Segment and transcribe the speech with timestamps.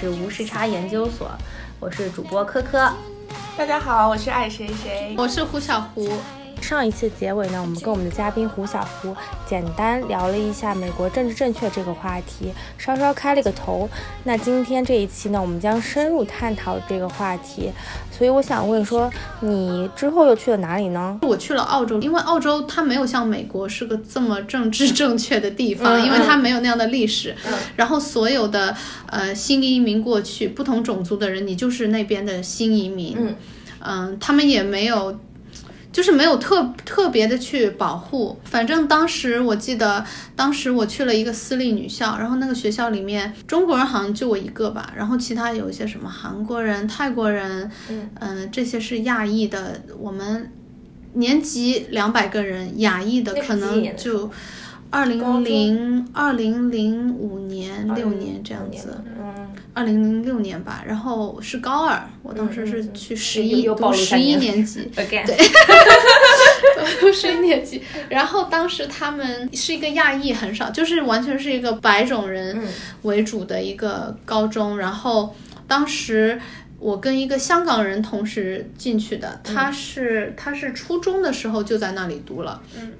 [0.00, 1.28] 是无时差研究所，
[1.80, 2.88] 我是主播科科。
[3.56, 6.08] 大家好，我是爱谁谁，我是胡小胡。
[6.68, 9.16] 上一次结尾呢，我们跟我们的嘉宾胡小胡
[9.48, 13.88] 简单聊了一下美国政治正确这个话题，稍稍开了个头。
[14.24, 17.72] 那今天这一期呢，我们将深入探讨这个话题。
[18.10, 21.18] 所以我想问说，你之后又去了哪里呢？
[21.22, 27.34] 我去了澳洲，因为澳洲它没有像美国是个这么政治正确的地方，因为它没有那样的历史。
[27.76, 28.76] 然后所有的
[29.06, 33.16] 呃新移民过去，不同种族的人，你就是那边的新移民。
[33.18, 33.36] 嗯
[33.80, 35.18] 嗯，他们也没有。
[35.98, 40.04] 就是没有特特别的去保护，反正当时我记得，
[40.36, 47.68] 当时我去了一个私立女校，然后那个学校里面中国人好像就我一个吧，然后其他有一些什么韩国人、泰国人，
[48.20, 50.52] 嗯，这些是亚裔的，我们
[51.14, 54.30] 年级两百个人，亚裔的可能就。
[54.90, 64.64] 二零零二零零五年六年这样子，嗯，二零零六年吧，然后是高二，我当时是去十一读十一年。
[64.64, 65.36] 级， 对，
[67.00, 72.58] 读十一年级，然后当时他们是一个亚裔很少，就是完全是一个白种人
[73.02, 75.34] 为主的一个高中，然后
[75.66, 76.40] 当时
[76.78, 82.92] 我跟一个香港人同时进去的，他是他是初中的时候就在那里读了，嗯。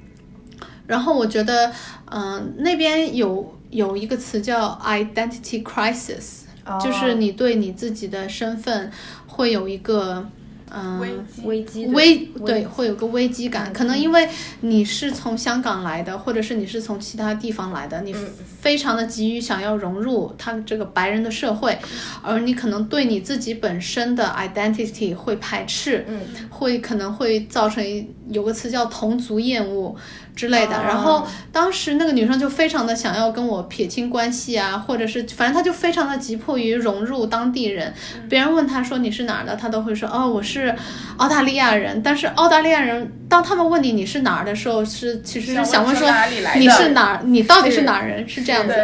[0.89, 1.72] 然后我觉得，
[2.11, 6.41] 嗯，那边有有一个词叫 identity crisis，
[6.83, 8.91] 就是你对你自己的身份
[9.28, 10.28] 会有一个。
[10.70, 11.00] 嗯，
[11.44, 14.28] 危机危对会有个危机感，可能因为
[14.61, 18.14] 你是从香港来的，或者是你是从其他地方来的，你
[18.61, 21.78] 非常的急于想要融入他这个白人的社会，
[22.21, 27.82] 而你可能对你自己本身的 identity 会排斥，嗯，会可能会造成
[28.31, 29.94] 有个词叫同族厌恶
[30.34, 30.72] 之类的。
[30.72, 37.93] 然后当时那个女生就非常的想要跟我撇清关系啊，或者是反正她就非常的急迫于融入当地人。
[38.28, 40.75] 别人问她说你是哪儿的，她都会说哦我是。
[41.19, 46.09] 澳大利亚人，但是澳大利亚人，当他们问你你是哪儿的时候，是其实是想问说
[46.56, 48.75] 你是哪儿，你到底是哪儿人，是这样子。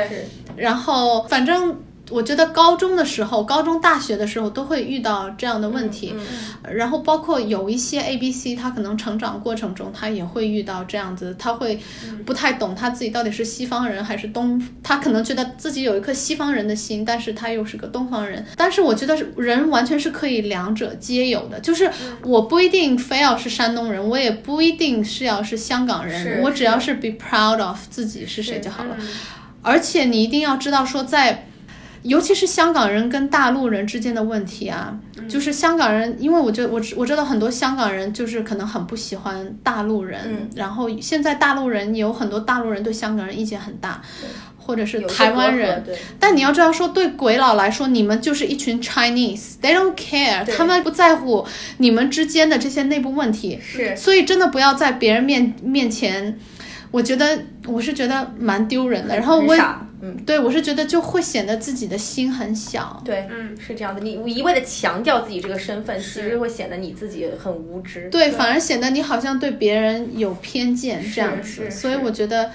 [0.57, 1.77] 然后反正。
[2.15, 6.15] 我觉得高中的时候、高中、大学的时候都会遇到这样的问题，
[6.63, 11.81] 然后包括有一些 A、B、C，他可能成长过程中他也会遇到这样子，他会
[12.25, 18.47] 不太懂他自己到底是西方人还是东，他可能觉得自己有一颗西方人的心，但是他又是个东方人。
[18.57, 21.91] 但是我觉得人完全是可以两者皆有的，就是
[22.23, 28.97] 我不一定非要是山东人，我也不一定是要是香港人，我只要是 be proud of 自己是谁就好了。
[29.63, 31.49] 而且你一定要知道说在。
[32.05, 34.95] 尤其是香港人跟大陆人之间的问题啊，
[35.27, 40.21] 就是香港人，因为我觉得我我知道很多香港人就是可能很不喜欢大陆人，
[40.55, 44.03] 然后现在大陆人有很多大陆人对香港人意见很大，
[44.59, 45.83] 或者是台湾人，
[46.21, 51.47] 但你要知道说对鬼佬来说，你们就是一群 Chinese，they don't care，他们不在乎
[51.79, 56.39] 你们之间的这些内部问题，是，所以真的不要在别人面面前，
[56.91, 59.57] 我觉得我是觉得蛮丢人的，然后我。
[60.05, 63.03] 嗯，对，我是觉得就会显得自己的心很小。
[63.03, 64.01] 对，嗯，是这样的。
[64.03, 68.11] 你一味的强调自己这个身份，其实会显得你自己很无知。
[68.11, 71.71] 对，反而显得你好像对别人有偏见这样子。
[71.71, 72.51] 所以我觉得，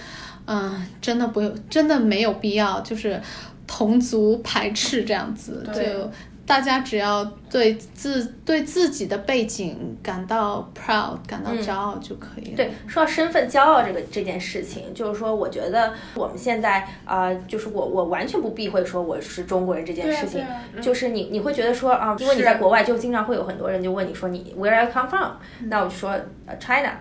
[0.45, 3.19] 嗯，真的不用，真的没有必要，就是
[3.65, 5.67] 同族排斥这样子。
[5.73, 6.11] 就。
[6.49, 12.57] 大家只要对自对自己的背景感到 proud，感到骄傲就可以了。
[12.57, 20.43] 对，说到身份骄傲这个这件事情，就是说，我觉得我们现在啊，就是我我完全不避讳说我是中国人这件事情。
[20.81, 25.33] 就是你你会觉得说啊，因为你在国外就经常会有很多人就问你说你 Where I come from？
[25.65, 26.17] 那我就说
[26.59, 26.93] China。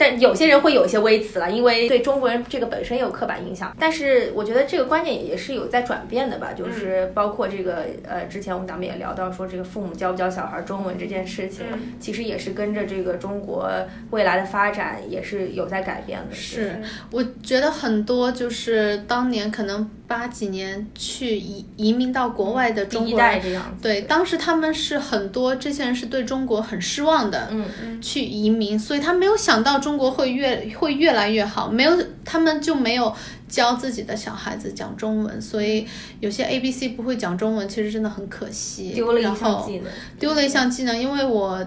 [0.00, 3.76] 但有些人会有一些微词了，因为对中国人这个本身有刻板印象。
[3.78, 11.66] 但是我觉得这个观念也也是有在转变的吧，就是包括这个呃，之前我们咱们也聊到说，这个父母教不教小孩中文这件事情，
[12.00, 13.70] 其实也是跟着这个中国
[14.10, 16.34] 未来的发展也是有在改变的。
[16.34, 16.80] 是，
[17.10, 23.42] 我觉得很多就是当年可能八几年去移移民到国外的中国人，
[23.82, 29.89] 对，当时他们是很多这些人是对中国很失望的，嗯嗯，去移民，所以他没有想到中。
[29.90, 31.90] 中国会越会越来越好，没有
[32.24, 33.12] 他们就没有
[33.48, 35.84] 教自己的小孩子讲中文，所以
[36.20, 40.96] 有些 A B C 不会讲中文，其实真的很可惜，丢了一项技能，丢了一项技能。
[40.96, 41.58] 因为我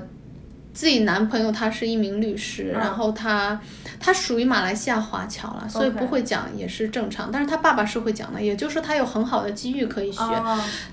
[0.73, 3.59] 自己男朋友他是一名律师，然后他
[3.99, 7.29] 他属于马来西亚华侨了，所以不会讲也是正常。
[7.31, 10.23] 但是他爸爸是会讲的，也就是说他有很好的机遇可以学，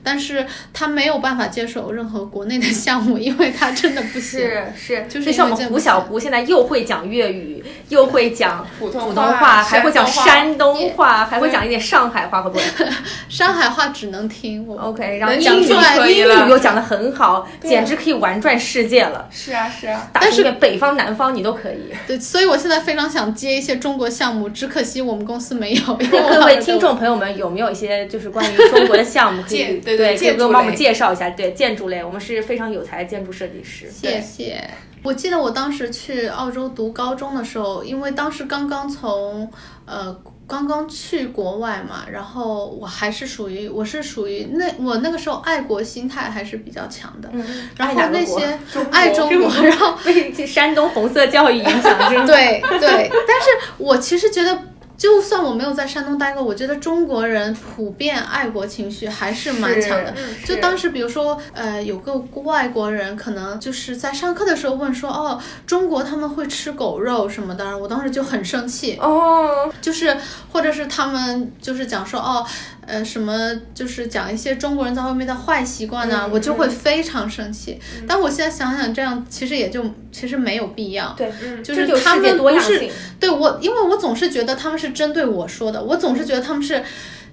[0.04, 4.40] 但是他没有办法接手任何国内的 项目，因为他真的不行。
[4.40, 12.62] 是是，就是像我们胡小胡现在又会讲粤语，又会讲 普通话，还会讲山东话，还会讲一点上海话，会不会？
[13.30, 14.76] 上海话只能听我。
[14.76, 15.66] OK，然后英语
[16.12, 19.26] 英语又讲的很好，简直可以玩转世界了。
[19.30, 19.68] 是啊。
[19.70, 21.92] 是啊，但是北方南方你都可以。
[22.06, 25.94] 对，所以我现在非常想接一些中国项目，只可惜我们公司没有。
[26.10, 31.30] 各位听众朋友们，有没有一些就是关于中国的项目 可以对对，可以帮我们介绍一下？
[31.30, 33.88] 对，建筑类，我们是非常有才的建筑设计师。
[33.90, 34.62] 谢谢。
[35.02, 39.50] 我记得我当时去澳洲读高中的时候，因为当时刚刚从
[39.86, 40.20] 呃。
[40.50, 47.30] 刚刚去国外嘛，然后我还是属于我是属于那我那个时候爱国心态还是比较强的，
[47.76, 48.58] 然后那些
[48.90, 54.64] 爱 中国，然后 被山东红色教育影响，对对，但是我其实觉得。
[55.00, 60.14] 就算我没有在山东待过，我觉得中国人普遍爱国情绪还是蛮强的。
[60.44, 68.98] 就当时，比如说，呃，有个外国人可能就是在上课的时候问说，哦，中国他们会吃狗肉什么的，我当时就很生气。
[69.00, 70.14] 哦，就是
[70.52, 72.46] 或者是他们就是讲说，哦。
[72.86, 76.28] 呃，什么就是讲一些中国人在外面的坏习惯呢？
[76.32, 77.78] 我就会非常生气。
[78.04, 81.14] 但我现在想想，这样其实也就其实没有必要。
[81.16, 81.30] 对，
[81.62, 85.82] 就是他们不是对我，因为我总是觉得他们是针对我说的。
[85.82, 86.82] 我总是觉得他们是，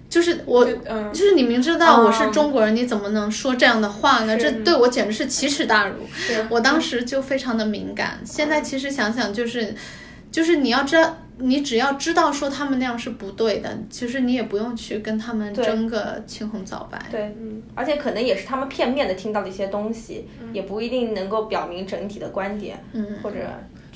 [0.10, 4.38] 就是我，就是你明知道我是中国人，你怎么能说这样的话呢？
[4.38, 5.96] 这对我简直是奇耻大辱。
[6.50, 8.20] 我当时就非常的敏感。
[8.24, 9.76] 现在其实想想，就是，
[10.32, 11.18] 就是你要知道。
[11.40, 17.00] 你只要知道说他们那样是不对的，其实你也不用去跟他们争个青红皂白。
[17.12, 23.38] 对，嗯，而且可能也是他们片面的听到的一些东西，也不一定能够表明整体的观点，嗯，或者。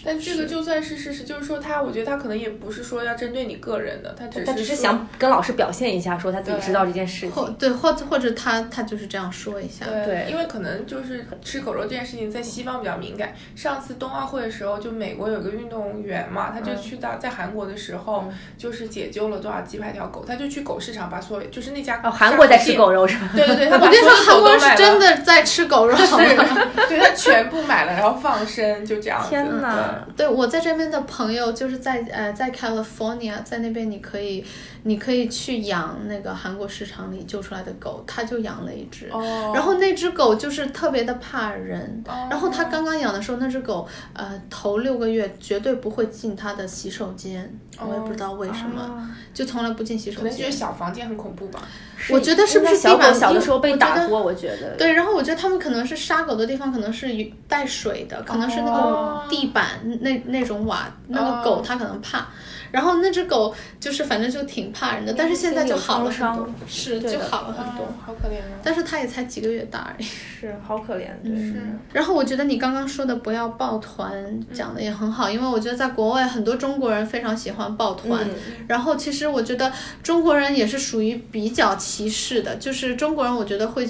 [0.04, 7.56] 但这个就算是事实，就是说他，我觉得他可能也不是说要针对你个人的，他只是他只是想跟老师表现一下，说他自己知道这件事情。
[7.60, 9.86] 对，或或者他他就是这样说一下。
[9.86, 13.34] 对，因为可能就是吃狗肉这件事情在西方比较敏感。
[13.56, 18.26] 上次冬奥会的时候，就美国有个运动员嘛，他就去到在韩国的时候，
[18.58, 23.30] 就是解救了多少几百条狗，他就去狗市场把所有就是那家哦韩国在吃狗肉是吧？
[23.36, 29.24] 对对对，我跟你说韩国是真的在吃狗肉，对他全部买了，然后放生，就这样。
[29.30, 29.91] 天哪！
[30.18, 30.72] 对我在这。
[30.72, 34.42] 边的朋友就是在呃在 California，在那边你可以
[34.84, 39.08] 你可以去养那个韩国市场里救出来的狗，他就养了一只，
[39.54, 50.24] 然后那只狗就是特别的怕人，然后他刚刚养的时候，那只狗呃头六个月绝对不会进他的洗手间，我也不知道为什么，就从来不进洗手间。
[50.24, 51.62] 可能觉得小房间很恐怖吧？
[52.10, 54.24] 我觉得是不是小狗小的时候被打过？
[54.24, 57.10] 我觉得对，然后我觉得他们可能是杀狗的地方可能是
[57.50, 59.68] 带水的，可能是那个地板
[60.00, 60.62] 那那种。
[60.62, 62.28] 瓦那个狗它可能怕，
[62.72, 68.58] 然后那只狗就是反正就挺怕人的，但是现在就好了很多，是就好了很多，好可怜啊！
[68.64, 71.54] 但是它也才几个月大而已，是好可怜，对。
[71.94, 78.26] 然后我觉得你刚刚说的不要抱团讲的也很好，因为我觉得在国外很多中国人非常喜欢抱团，
[78.68, 79.72] 然后其实我觉得
[80.02, 83.88] 中国人也是属于比较歧视的，就是中国人我觉得会。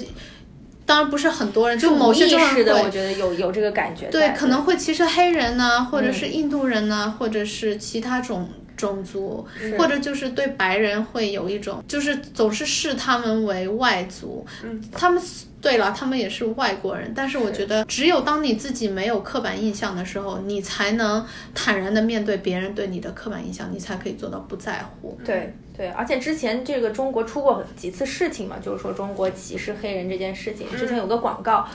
[0.84, 4.06] 当然不是很多人，就某些中国人的，我觉得有有这个感觉。
[4.06, 9.46] 对，可能会歧视黑人呢，或者是印度人呢，或者是其他种种族，
[9.78, 14.46] 或者就是对白人会有一种，就是总是视他们为外族。
[14.62, 15.22] 嗯，他们
[15.60, 17.12] 对了，他们也是外国人。
[17.14, 21.24] 但是我觉得，只有当你自己没有刻板印象的时候，你才能
[21.54, 25.18] 坦然的面对别人对你的刻板印象，你才可以做到不在乎。
[25.24, 25.54] 对。
[25.74, 30.66] 对，而且之前这个中国出过几次事情嘛，就是说中国歧视黑人这件事情。
[30.76, 31.66] 之前有个广告，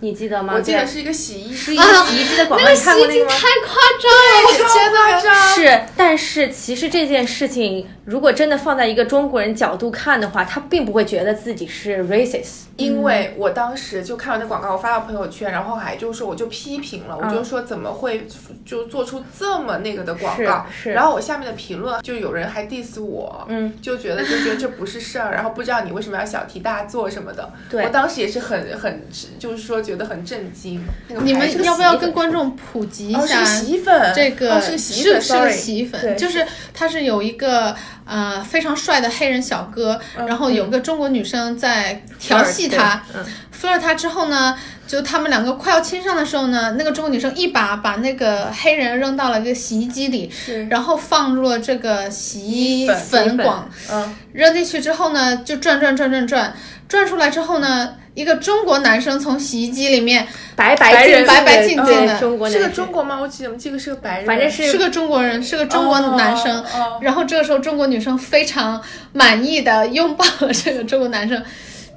[0.00, 0.54] 你记得吗？
[0.56, 3.30] 我记得是一个洗衣是一个洗衣机的广告，你看过那个吗？
[3.30, 5.82] 太夸张了，我觉得是。
[5.94, 12.62] 但是其实这件事情，如果真的放在一个中国人角度看的话，他并不会觉得自己是 racist。
[12.80, 18.26] 因为我当时就看完那广告，我发到朋友圈，然后还就是说我就批评了，我就说怎么会
[18.64, 20.66] 就做出这么那个的广告？
[20.70, 20.92] 是。
[20.92, 27.52] 然后我下面的评论就有人还 diss 我，嗯，就觉得就觉得这不是事儿，然后不知道你为什么要小题大做什么的。
[27.68, 27.84] 对。
[27.84, 29.06] 我当时也是很很
[29.38, 30.82] 就是说觉得很震惊。
[31.08, 33.44] 你们要不要跟观众普及一下？
[33.44, 34.12] 洗衣粉。
[34.14, 37.74] 这个是洗衣粉，是个洗衣粉，就是它是有一个。
[38.06, 43.02] 呃，非常帅的黑人小哥，然后有个中国女生在调戏他，
[43.50, 50.30] 敷了他之后呢，就他们两个快要亲上的时候呢，那个中国女生一把把那个黑人扔到了一个洗衣机里，
[50.68, 56.54] 然后放入了这个洗衣粉广，嗯，扔进去之后呢，就转转转转转，
[56.86, 57.94] 转出来之后呢。
[58.12, 63.18] 一个中国男生从洗衣机里面白白净白白净净的中国是个中国吗？
[63.20, 66.60] 我记得我记得是个白人，反正是是个中国人，是个中国男生。
[66.60, 71.40] 哦哦然后这个时候，中国女生非常满意的拥抱了这个中国男生，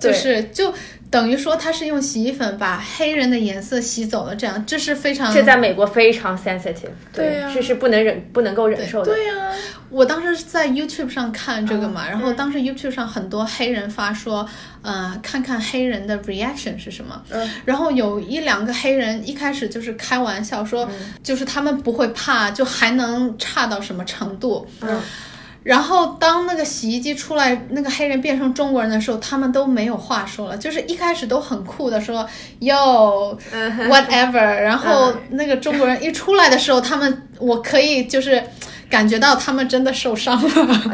[0.10, 0.74] 就是就
[1.10, 9.14] 等于说他是用洗衣粉把黑人的颜色洗走了，这样这是非常这在美国非常 sensitive，对呀这是不能忍不能够忍受的。
[9.14, 9.34] 对呀、
[9.90, 14.48] 我当时在 YouTube 上看这个嘛，然后当时 YouTube 上很多黑人发说，
[14.82, 17.22] 呃，看看黑人的 reaction 是什么。
[17.30, 20.90] 嗯，然后有一两个黑人一开始就是开玩笑说，
[21.22, 24.68] 就是他们不会怕，就还能差到什么程度。
[24.82, 25.00] 嗯。
[25.64, 32.28] 然后当那个洗衣机出来，那个黑人变成中国人的时候，他们都没有话说了，就是一开始都很酷的说
[32.60, 38.44] “yo 嗯 whatever”，然后那个中国人一出来的时候，他们我可以就是
[38.94, 40.50] 感觉到他们真的受伤了，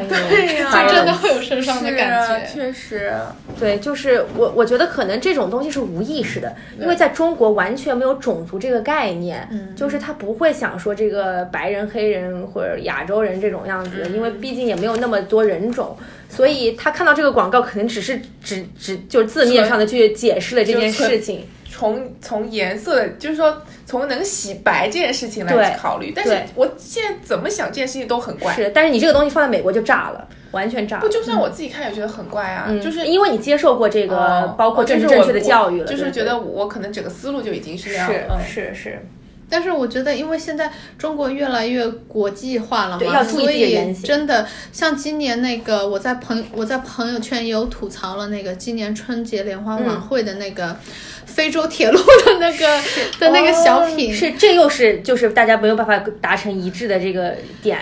[0.07, 0.87] 对呀。
[0.87, 2.45] 就真的会有受伤的是感啊觉。
[2.53, 3.11] 确实，
[3.59, 9.75] 对，就是我，我觉得可能这种东西是无意识的，因为在中国完全没有种族这个概念，嗯。
[9.75, 15.97] 就是他不会想说这个白人、黑人或者亚洲人这种样子，因为毕竟也没有那么多人种，
[16.29, 21.45] 所以他看到这个广告，可能只是只只就是字面上的去解释了这件事情。
[21.71, 28.53] 从从颜色，就是说从能洗白这件事情来考虑，但是我现在怎么想这件事情都很怪。
[28.53, 31.09] 是，但是你这个东西放在美国就炸了，完全炸了不，。
[31.09, 38.11] 就算我自己看也觉得很怪啊，嗯就是因为你接受过这个哦包括哦就是我政治正确的教育了，对就是觉得我可能整个思路就已经是这样
[38.45, 39.05] 是是，
[39.49, 50.77] 但是我觉得，因为现在中国越来越国际化了嘛，所以真的像今年那个，我在朋我在朋友圈也有吐槽了那个今年春节联欢晚会的那个
[51.25, 52.81] 非洲铁路的那个、
[53.19, 57.79] 的那个小品，是这又是就是大家没有办法达成一致的这个点。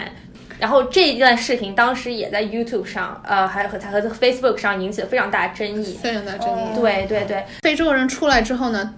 [0.60, 6.00] 然后这一段视频当时也在 YouTube 上，呃，还和和 Facebook 上引起了非常大的争议。
[6.02, 6.80] 非常大争议。
[6.80, 8.94] 对对对，非洲人出来之后呢，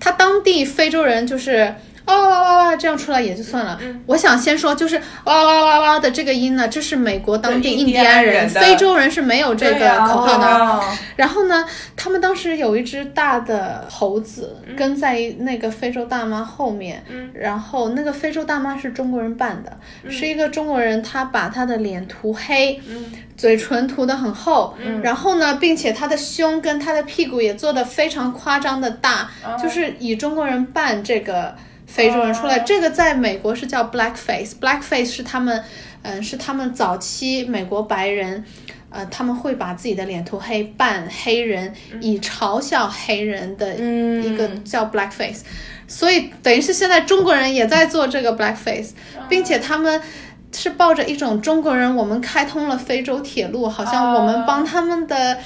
[0.00, 1.72] 他当地非洲人就是。
[2.16, 2.76] 哇哇哇哇！
[2.76, 3.78] 这样出来也就算了。
[4.06, 10.46] 我想先说，就是哇哇哇哇的这个音呢，这是美国当地印第安人，非洲人是没有这个口号的。
[10.46, 10.82] 哦。
[11.16, 11.64] 然后呢，
[11.96, 14.76] 他们当时有一只大的猴子嗯。
[14.76, 17.02] 跟在那个非洲大妈后面，
[17.34, 20.10] 然后那个非洲大妈是中国人扮的，嗯。
[20.10, 23.12] 是一个中国人，他把他的脸涂黑，嗯。
[23.36, 29.58] 嘴唇涂得很厚，然后呢，并且他的胸跟他的屁股也做得非常夸张的大，哦。
[29.62, 31.56] 就是以中国人扮这个
[31.92, 32.62] 非洲人出来，哦。
[32.64, 35.62] 这个在美国是叫 blackface，blackface 是他们，
[36.02, 38.44] 嗯、是他们早期美国白人。
[38.92, 45.42] 呃，他们会把自己的脸涂黑，扮黑人，以嘲笑黑人的一个叫 blackface，、
[45.86, 48.90] 所以等于是现在中国人也在做这个 blackface，
[49.28, 50.02] 并且他们
[50.50, 55.38] 是抱着一种中国人，我们开通了非洲铁路，好像我们帮他们的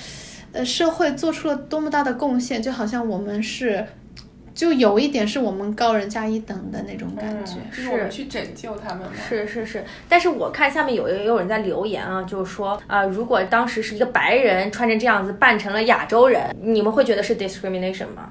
[0.52, 3.86] 呃社会做出了多么大的贡献，就好像我们是。
[4.54, 9.12] 就有一点是我们高人家一等的那种感觉，嗯就是我们去拯救他们嘛。
[9.28, 18.30] 是是是，但是我看下面有也有人在留言啊，就是说啊、呃如果当时是一个白人穿成这样子扮成了亚洲人，你们会觉得是 discrimination 吗？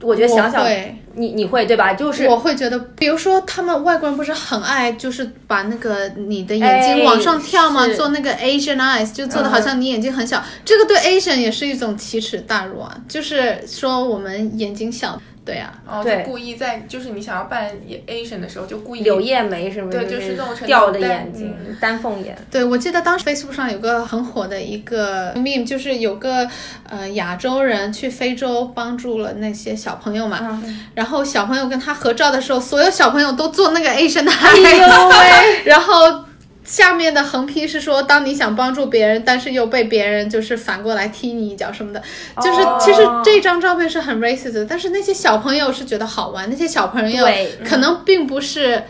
[0.00, 1.92] 我觉得想想我会，你你会对吧？
[1.92, 16.18] 就是我会觉得，比如说他们外国人不是很爱，就是把那个你的眼哎睛往上跳嘛，是做那个 Asian eyes，就做的好像你眼睛很小，这个对 Asian 也是一种奇耻大辱啊，就是说我们眼睛小，对啊，哦，对。
[16.18, 17.70] 就故意在，就是你想要扮
[18.06, 22.36] Asian 的时候，就故意柳叶眉什么的，对就是弄成掉的眼睛，丹凤眼。
[22.50, 26.46] 对，我记得当时 Facebook 上有个很火的一个 meme，就是有个
[26.86, 30.86] 呃亚洲人去非洲帮助了那些小朋友嘛，嗯。
[30.94, 35.62] 然后小朋友跟他合照的时候，所有小朋友都做那个 Asian 哎 eyes，、呦喂！
[35.64, 36.24] 然后
[36.68, 42.02] 下面的横批是说，当你想帮助别人，但是又被别人就是反过来踢你一脚什么的，
[42.42, 47.26] 就是哦其实这张照片是很 racist 的，但是那些小朋友是觉得好玩，那些小朋友
[47.64, 48.84] 可能并不是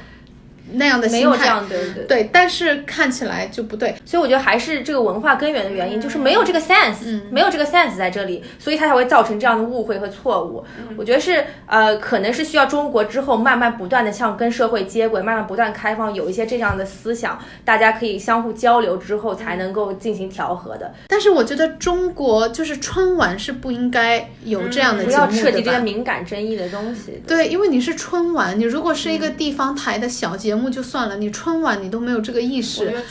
[0.73, 1.35] 那样的没心态。
[1.35, 3.95] 有这样，对对但是看起来就不对。
[4.05, 10.65] 所以我觉得还是这个文化根源的原因，就是没有这个 sense，、没嗯有这个 sense 在这里，所以它才会造成这样的误会和错误。
[10.79, 25.79] 嗯我觉得是呃，可能是需要中国之后慢慢不断的向跟社会接轨，慢慢不断开放，有一些这样的思想，大家可以相互交流之后，才能够进行调和的，但是我觉得中国就是春晚是不应该有这样的不节目，要涉及这些？
[25.79, 27.23] 敏感争议的东西。
[27.27, 32.91] 对，因为你是春晚，你如果是一嗯个地方台的小节目就算了，你春晚你都没有这个意我识觉。
[32.93, 33.03] 得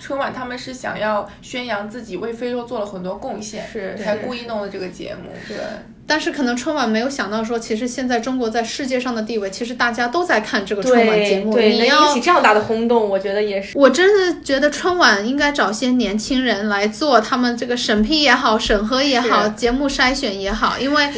[0.00, 5.30] 春晚他们是想要宣扬自己为非洲做了很多贡献，是才故意弄的这个节目。
[5.48, 5.56] 对，
[6.06, 11.52] 但是可能春晚没有想到说，其实现在中国在世界上的地位，其实大家都在看这个春晚节目。
[11.52, 13.76] 对，你能引起这样大的轰动，我觉得也是。
[13.76, 21.10] 我真的觉得春晚应该找些年轻人来做他们这个审批也好、审核也好、节目筛选也好，因为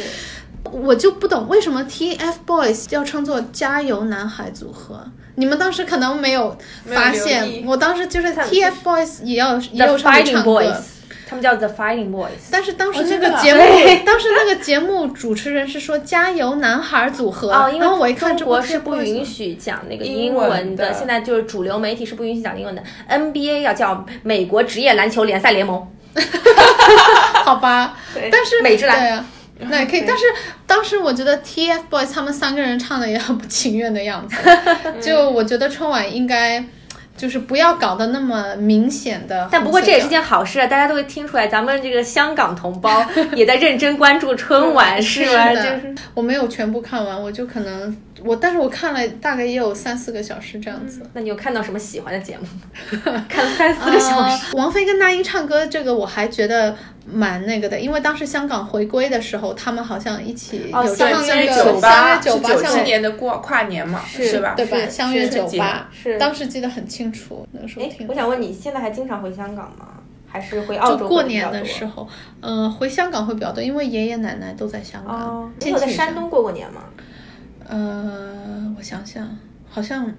[0.71, 5.05] 我就不懂为什么 TFBOYS 要称作加油男孩组合。
[5.35, 10.75] 你们当时可能没有发现，我当时就是 TFBOYS 也要也有上去唱歌。
[11.27, 13.61] 他们叫 The Fighting Boys，但是当时那个节目，
[14.03, 22.81] 当时那个节目主持人是说加油男孩组合，然后我一看，中国是不允许讲那个英文的，现在就是主流媒体是不允许讲英文的。
[23.07, 25.87] NBA 要叫美国职业篮球联赛联盟，
[27.45, 27.95] 好吧？
[28.31, 29.25] 但是美职篮，对啊，
[29.59, 30.03] 那也可以。
[30.07, 30.23] 但是
[30.65, 34.35] 当时我觉得 TFBOYS 他们三个人唱的也很不情愿的样子，
[35.01, 36.63] 就我觉得春晚应该。
[37.17, 40.65] 就是不要搞得那么明显的，但不过这也是件好事啊！
[40.67, 45.49] 大家都会听出来，咱们这个香港同胞 也在认真关注春晚， 是吧？
[45.53, 51.01] 就是我没有全部看完，我就可能我，但是我看了大概也有三四个小时这样子。
[51.13, 52.45] 那你有看到什么喜欢的节目？
[53.27, 54.55] 看了三四个小时。
[54.55, 56.75] 王菲跟那英唱歌，这个我还觉得。
[57.11, 64.53] 蛮那个的，因为当时香港回归的时候，他们好像一起有唱那个《相约九八》，九七年的过跨年嘛，是吧？
[64.55, 64.77] 对吧？
[64.87, 67.47] 相约九八，是当时记得很清楚。
[67.51, 68.07] 那个时候听。
[68.07, 69.87] 我想问你，现在还经常回香港吗？
[70.27, 70.99] 还是回澳洲？
[70.99, 72.07] 就过年的时候，
[72.41, 75.51] 嗯，回香港会比较多，因为爷爷奶奶都在香港。
[75.61, 76.83] 你有在山东过过年吗？
[77.69, 79.37] 呃，我想想，
[79.69, 80.11] 好像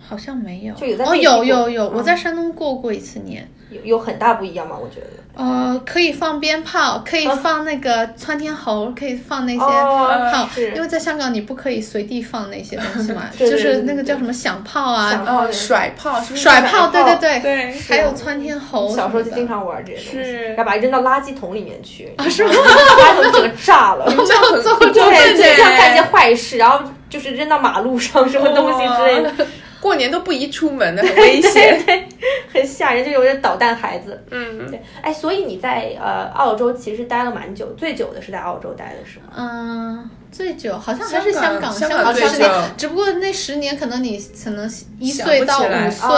[0.00, 0.74] 好像没有。
[0.74, 3.48] 就有哦，有有有，我在山东过过一次年。
[3.70, 4.76] 有有很大不一样吗？
[4.80, 5.06] 我觉得。
[5.38, 15.10] 呃，可以放鞭炮，可以放那个窜天猴，可以放那些炮，因为在香港你不可以随地放那些东西嘛， 就是那个叫什么响炮啊，
[15.52, 22.50] 甩炮，甩炮，对对对对，还有窜天猴，小时候就经常玩这些东西，要把它扔到垃圾桶里面去，啊是吗？
[22.54, 26.80] 垃圾桶整个炸了， 这样做对对，这样干一些坏事，然后
[27.10, 29.46] 就是扔到马路上什么东西之类的。
[29.86, 32.04] 过年都不宜出门的，很 危险，对
[32.52, 34.20] 很吓人，就有点捣蛋孩子。
[34.32, 39.26] 嗯，对，哎，所以你在呃澳洲其实待了蛮久，最久的是在澳洲待的是吗？
[39.36, 46.10] 嗯，最久好像还是香港，香港十年，只不过那十年可能你可能一岁到五岁，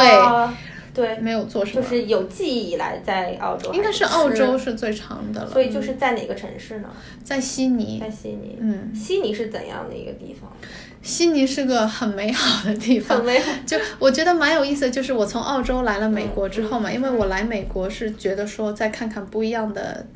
[0.94, 5.50] 对，没有做什么，就是有记忆以来在澳洲，应该是澳洲是最长的了。
[5.50, 6.88] 所以就是在哪个城市呢？
[7.22, 10.50] 在悉尼，在悉尼，嗯，悉尼是怎样的一个地方？
[11.08, 14.90] 悉尼是个很美好的地方，很美好就我觉得蛮有意思的。
[14.90, 20.06] 就是我从澳洲来了美国之后嘛，因为我来美国是觉得说再看看不一样的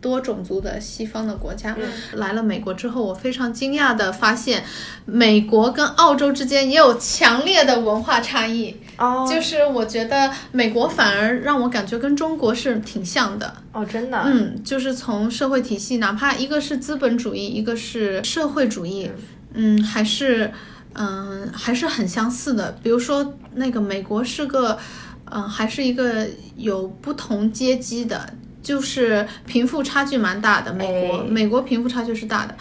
[0.00, 1.74] 多种族的西方的国家。
[2.12, 4.62] 来了美国之后，我非常惊讶的发现，
[5.06, 8.76] 美国跟澳洲之间也有强烈的文化差异。
[8.98, 13.52] 哦，就是我觉得美国反而让我感觉跟中国是挺像的。
[13.72, 14.22] 哦，真的。
[14.24, 19.10] 嗯，就是从社会体系，哪怕一个是资本主义，一个是社会主义。
[19.14, 19.22] 嗯，
[19.82, 20.50] 还是，
[20.94, 22.76] 嗯，还是很相似的。
[22.82, 24.78] 比如说，那个美国是个，
[25.30, 28.28] 嗯，还是一个有不同阶级的，
[28.62, 30.72] 就是贫富差距蛮大的。
[30.72, 32.54] 美国，美国贫富差距是大的，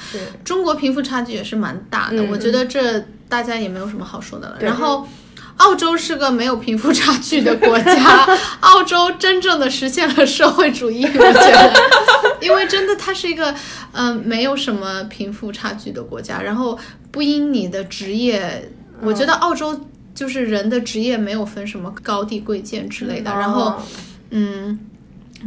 [0.44, 2.24] 中国贫富差距也是蛮大的。
[2.26, 4.58] 我觉得这大家也没有什么好说的了。
[4.60, 5.08] 然后。
[5.58, 8.28] 澳洲是个没有贫富差距的国家，
[8.60, 11.74] 澳洲真正的实现了社会主义，我觉得，
[12.42, 13.54] 因为真的它是一个，
[13.92, 16.78] 嗯，没有什么贫富差距的国家，然后
[17.12, 18.72] 不因你的职业，
[19.02, 23.82] 我觉得澳洲就是人的职业没有分什么高低贵贱之类的，然后，
[24.30, 24.80] 嗯。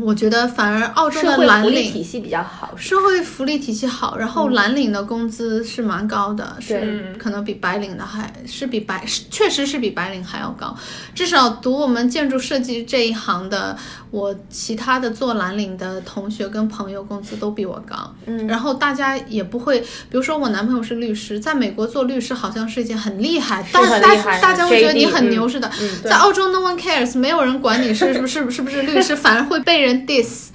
[0.01, 10.77] 我觉得反而澳洲的蓝领体系比较好，社会福利体系好，然后蓝领的工资是蛮高的，是可能比白领的还是比白，确实是比白领还要高。
[11.15, 13.77] 至少读我们建筑设计这一行的，
[14.13, 18.15] 我其他的做蓝领的同学跟朋友工资都比我高。
[18.27, 25.69] 嗯，然后大家也不会，比如说我男朋友是律师，在美国做律师好像是一件很厉害，大大大家会觉得你很牛似的。
[26.05, 29.88] 在澳洲 no one cares，没有人管你是是不 是是不是律师，反而会被人。
[29.89, 30.49] 人 diss，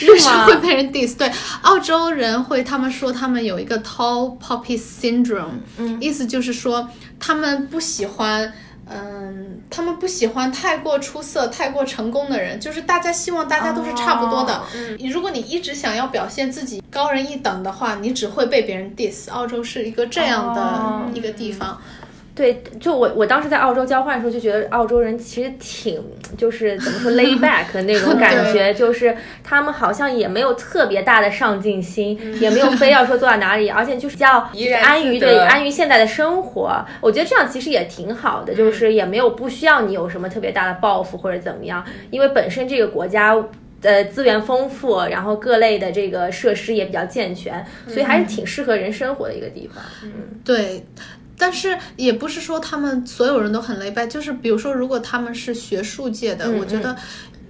[0.00, 1.16] 律师会被人 diss。
[1.16, 1.30] 对，
[1.62, 6.88] 澳洲人会，他们说他们有一个 tall poppy syndrome，嗯，意思就是说
[7.18, 8.52] 他们不喜欢，
[8.86, 14.62] 嗯，他们不喜欢太过出色、太过成功的人，就是大家希望大家都是差不多的。
[14.74, 19.30] 嗯，如果你一直想要表现自己高人一等的话，你只会被别人 diss。
[19.30, 21.80] 澳洲是一个这样的一个地方。
[22.40, 26.02] 对，就我我当时在澳洲交换的时候，就觉得澳洲人其实挺
[26.38, 34.48] 就是怎么说 lay back 的那种 感觉，就是他们好像也没有特别大的上进心，也没有非要说做到哪里，而且就是比较
[34.82, 36.82] 安于对安于现在的生活。
[37.02, 43.36] 我觉得这样其实也挺好的，就是也没有不需要你有什么特别大的抱负或者怎么样，因为本身这个国家。
[43.82, 49.82] 呃资源丰富，然后各类的这个设施也比较健全，所以还是挺适合人生活的一个地方。
[50.04, 50.10] 嗯，
[50.44, 50.84] 对。
[51.40, 56.94] 但是也不是说他们所有人都很雷败，就是比如说，如果他们是学术界的，我觉得，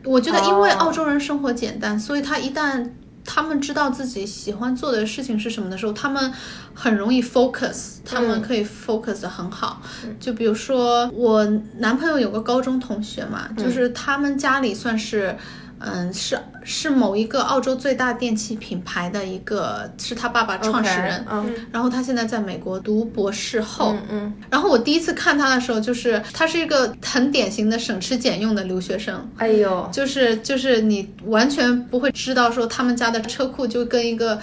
[0.04, 2.88] 我觉得因为澳洲人生活简单，所以他一旦
[3.24, 6.32] 他们知道自己喜欢做的事情是什么的时候，他们
[6.72, 9.82] 很容易 focus，他们可以 focus 的很好。
[10.20, 11.44] 就比如说我
[11.78, 15.36] 男朋友有个高中同学嘛，就是他们家里算是。
[15.80, 21.24] 嗯，是是某一个澳洲最大电器品牌的一个，是他爸爸创始人。
[21.30, 23.92] 嗯，然后他现在在美国读博士后。
[23.94, 24.34] 嗯嗯。
[24.50, 29.26] 然后我第一次看他的时候，就是他是一个很典型的省吃俭用的留学生。
[29.38, 34.38] 哎呦，就是就是你完全不会知道说他们家的车库就跟一个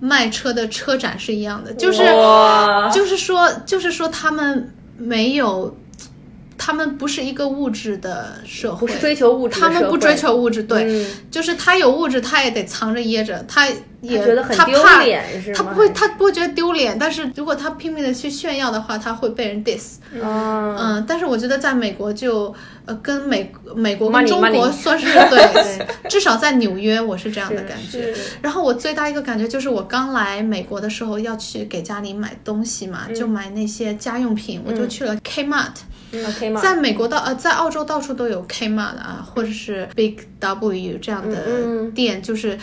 [0.00, 2.04] 卖车的车展是一样的，就是
[2.92, 5.74] 就是说就是说他们没有。
[6.56, 13.68] 他们不是一个物质的社会，不是追求物质，他们不追求物质，对，就是他有物质，他也得藏着掖着，他
[14.00, 19.94] 也觉得很丢脸，是他不会，他不会觉得丢脸，但是如果他拼命的去炫耀的话，他会被人 diss。
[20.12, 28.14] 嗯，但是我觉得在美国就，呃，跟美美国跟中国算是 对，至少在纽约我是这样的感觉。
[28.42, 35.72] 然后我最大一个感觉就是我刚来美国的时候要去给家里买东西嘛，就买那些家用品，我就去了 Kmart。
[36.60, 42.58] 在美国到呃，在澳洲到处都有 Kmart 啊，或者是 Big W 这样的店，就是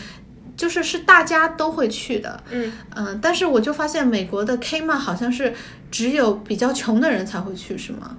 [0.56, 2.42] 就是是大家都会去的。
[2.52, 5.54] 嗯嗯，但是我就发现美国的 Kmart 好像是
[5.90, 8.18] 只有比较穷的人才会去，是吗？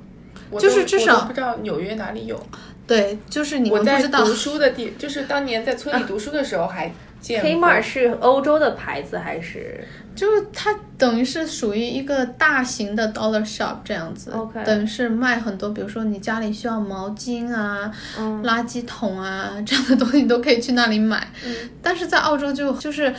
[0.58, 2.38] 就是至少不知道纽约哪里有。
[2.86, 4.24] 对，就是你们不知道。
[4.24, 7.42] 读书的地，就是当年在村里读书的时候还见。
[7.42, 9.86] Kmart 是欧洲的牌子还是？
[10.14, 14.30] 就是它等于是属于一个大型的 dollar shop 这样子
[14.64, 17.90] 等于是卖很多，比如说你家里需要毛巾啊、
[18.42, 21.26] 垃圾桶啊 这样的东西，你都可以去那里买。
[21.44, 23.12] 嗯，但是在澳洲就就是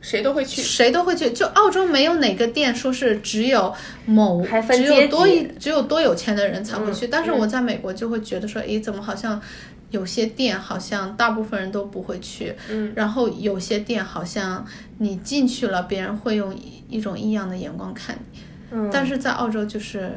[0.00, 3.74] 谁都会去，谁都会去，就澳洲没有哪个店说是只有
[4.06, 7.06] 某只有多一只有多有钱的人才会去。
[7.08, 9.40] 但是我在美国就会觉得说，诶，怎么好像。
[9.90, 14.64] 有些店好像大部分人都不会去，嗯，然后有些店好像
[14.98, 16.54] 你进去了，别人会用
[16.88, 20.12] 一种异样的眼光看你，嗯，但是在澳洲就是。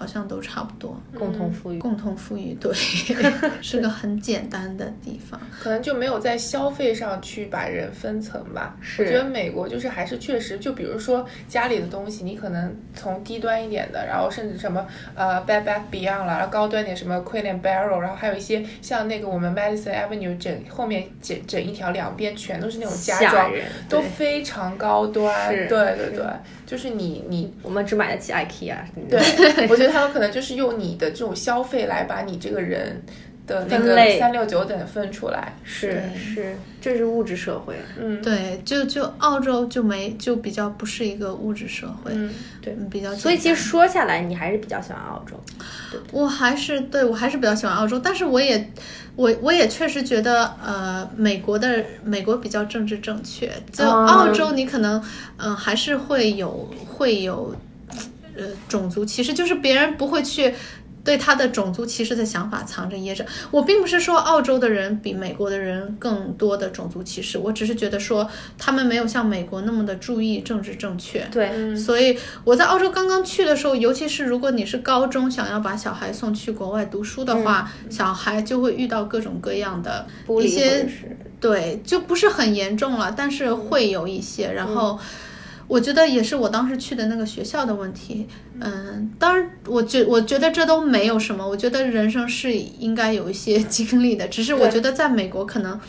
[0.00, 2.72] 好像都差不多，共同富裕，共同富裕，对，
[3.60, 8.74] 是个很简单的地方，可能就没有在消费上去把人分层吧。
[8.80, 23.52] 是，我觉得美国就是还是确实，就比如说家里的东西，你可能从低端一点的，然后甚至什么呃 Bed Bath Beyond 了，然后高端点什么 Queen and Barrel，然后还有一些像那个我们 Madison Avenue 整后面整整一条两边全都是那种家装，
[23.86, 25.54] 都非常高端。
[25.68, 26.24] 对对对，
[26.64, 28.76] 就是你你我们只买得起 IKEA。
[29.10, 29.89] 对，我觉得。
[29.90, 33.02] 他们可能就是用你的这种消费来把你这个人
[33.46, 37.74] 的那个三六九等分出来，是是，这是物质社会。
[37.98, 42.12] 嗯，对，就就澳洲就没就比较不是一个物质社会。
[42.14, 43.12] 嗯，对，比较。
[43.14, 45.34] 所以其实说下来，你还是比较喜欢澳洲。
[46.12, 48.70] 我还是对我还是比较喜欢澳洲，但是我也
[49.16, 55.02] 我我也确实觉得呃，美国的美国比较政治正确，就澳洲你可能
[55.38, 57.52] 嗯还是会有会有。
[58.40, 60.54] 呃，种族歧视就是别人不会去
[61.02, 63.24] 对他的种族歧视的想法藏着掖着。
[63.50, 71.26] 我并不是说澳洲的人比美国的人更多的种族歧视，我只是觉得说他们没有像美国那么的注意政治正确。
[71.30, 80.06] 对，所以我在澳洲刚刚去的时候，尤其是如果你是高中想要把小孩送去国外读书的话，小孩就会遇到各种各样的
[80.42, 80.86] 一些，
[81.40, 84.98] 对，就不是很严重了，但是会有一些，然后。
[85.70, 88.26] 我觉得也是我当时去的那个学校的问题，
[88.58, 95.80] 嗯，当然，我觉我觉得这都没有什么，我觉得人生是应该有一些经历的，只是我觉得在美国可能，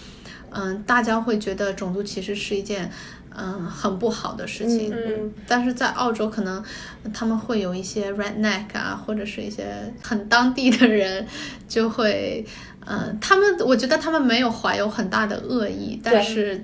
[0.52, 2.92] 嗯，大家会觉得种族歧视是一件，
[3.36, 6.64] 嗯，很不好的事情，嗯，但是在澳洲可能
[7.12, 11.26] 他们会有一些 redneck 啊，或者是一些很当地的人
[11.68, 12.46] 就会，
[12.86, 16.64] 嗯，他们我觉得他们没有怀有很大的恶意，但是。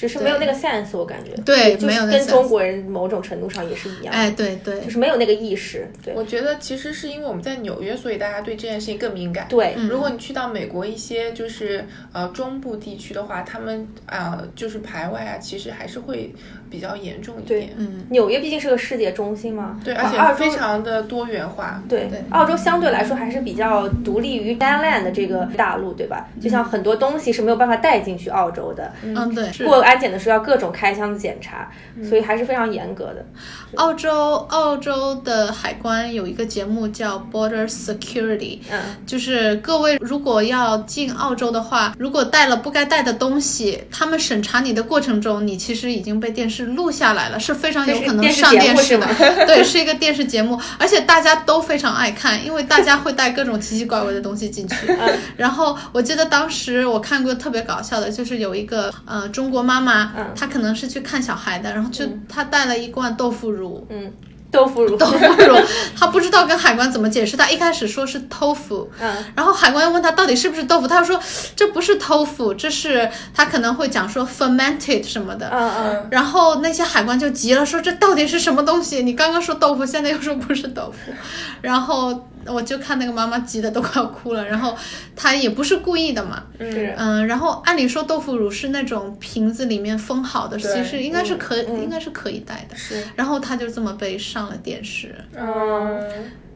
[0.00, 4.14] 只是没有那个 sense，我感觉对，没有跟中国人某种程度上也是一样。
[4.14, 5.86] 哎，对对，就是没有那个意识。
[6.02, 9.46] 对，我觉得其实是因为我们在纽约，所以大家对这件事情更敏感。
[9.50, 16.34] 对，如果你去到美国一些就是呃中部地区的话，他们啊就是排外啊，其实还是会
[16.70, 17.70] 比较严重一点。
[17.76, 21.82] 嗯，纽约毕竟是个世界中心嘛，对，而且澳洲非常的多元化。
[21.88, 26.28] 对对澳洲相对来说还是比较独立于 mainland 的这个大陆，对吧？
[26.40, 31.70] 就像很多东西是没有办法带进去澳洲的，嗯，对，是过安检的时候要各种开箱子检查，
[32.08, 33.26] 所以还是非常严格的。
[33.76, 49.06] 澳洲澳洲的海关有一个节目叫 Border Security，嗯，就是各位如果要进澳洲的话，如果带了不该带的东西，他们审查你的过程中，你其实已经被电视录下来了，是非常有可能上电视的。
[49.46, 54.76] 对，是一个电视节目，而且大家都非常爱看，因为大家会带各种奇奇怪怪的东西进去。
[55.36, 64.12] 然后我记得当时我看过特别搞笑的，就是有一个呃中国妈妈，她可能是去看小孩的，然后就她带了一罐豆腐乳，嗯。
[64.50, 65.56] 豆腐乳， 豆腐乳，
[65.96, 67.36] 他不知道跟海关怎么解释。
[67.36, 71.20] 他一开始说是 tofu，嗯，然后海关又问他到底是不是豆腐，他说
[71.54, 76.08] 这不是 tofu，这是他可能会讲说 fermented 什么的，嗯嗯。
[76.10, 79.02] 然后那些海关就急了，说这到底是什么东西？
[79.02, 81.12] 你刚刚说豆腐，现在又说不是豆腐，
[81.60, 84.44] 然后我就看那个妈妈急的都快要哭了。
[84.44, 84.76] 然后
[85.14, 93.04] 她也不是故意的嘛，嗯嗯，然后按理说豆腐乳是那种瓶子里面封好的，其实应该是可应该是可以带的，是。
[93.14, 94.40] 然后她就这么被上。
[94.40, 96.00] 上了电视，嗯，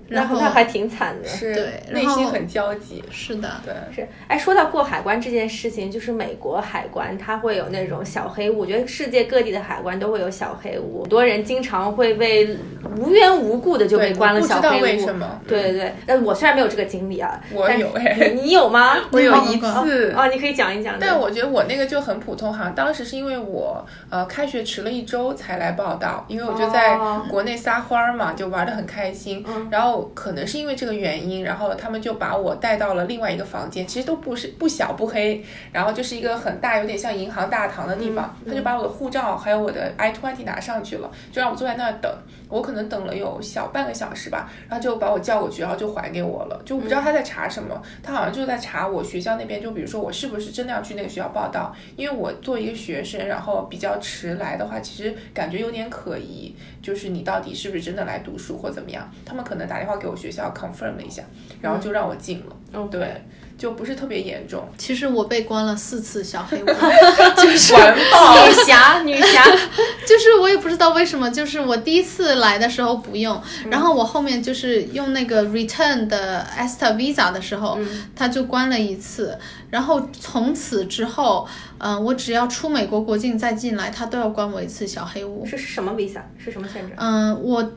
[0.09, 4.07] 然后他还挺惨的，是对，内心很焦急，是的，对，是。
[4.29, 12.57] 哎，说到过海关这件事情，就是美国海关它会有那种小黑屋，我觉得世界各地的海关都会有小黑屋，很多人经常会被
[12.97, 15.41] 无缘无故的就被关了小黑屋，为什么？
[15.49, 18.97] 对对对，但我虽然没有这个经历啊，我有哎，你有吗？
[19.11, 20.97] 我有一次啊，你可以讲一讲。
[21.01, 42.11] 但我觉得我那个就很普通哈，当时是因为我呃开学迟了一周才来报道，因为我就在国内撒欢儿嘛，就玩的很开心，然后可能是因为这个原因，然后他们就把我带到了另外一个房间，其实都不是不小不黑，然后就是一个很大，有点像银行大堂的地方，他就把我的护照还有我的 I twenty 拿上去了，就让我坐在那儿等，
[42.49, 61.23] 我可能等了有小半个小时吧，然后就把我叫过去，然后就还给我了，就我不知道他在查什么，他好像就在查我学校那边，就比如说我是不是真的要去那个学校报道，因为我作为一个学生，然后比较迟来的话，其实感觉有点可疑，就是你到底是不是真的来读书或怎么样，他们可能打电话给我学校 confirm 了一下，
[61.61, 63.23] 然后就让我进了，嗯，对。
[63.57, 64.69] 就不是特别严重。
[64.77, 66.67] 其实我被关了四次小黑屋，
[67.41, 69.45] 就是女侠，女侠。
[70.05, 77.79] 就是我也不知道为什么，就是我第一次来的时候不用，然后我后面就是用那个 return 的 ESTA Visa 的时候，
[78.17, 79.39] 他就关了一次。
[79.71, 81.47] 然后从此之后，
[81.79, 85.47] 嗯，我只要出美国国境再进来，他都要关我一次小黑屋。
[85.47, 86.23] 是什么 Visa？
[86.37, 86.93] 是什么限制？
[86.97, 87.73] 嗯，我。